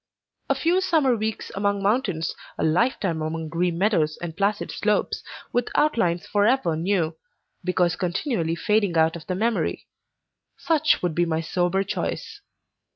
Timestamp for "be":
11.13-11.27